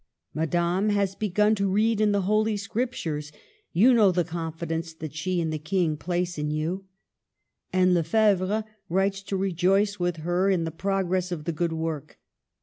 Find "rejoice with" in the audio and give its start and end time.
9.37-10.17